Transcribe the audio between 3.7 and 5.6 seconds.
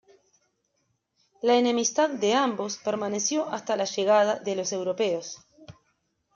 la llegada de los europeos.